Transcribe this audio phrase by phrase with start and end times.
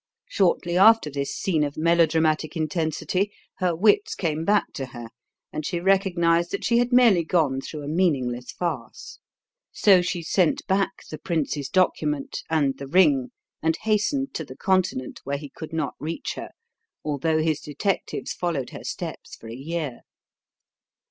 [0.27, 5.09] Shortly after this scene of melodramatic intensity her wits came back to her,
[5.53, 9.19] and she recognized that she had merely gone through a meaningless farce.
[9.71, 13.29] So she sent back the prince's document and the ring
[13.61, 16.49] and hastened to the Continent, where he could not reach her,
[17.05, 19.99] although his detectives followed her steps for a year.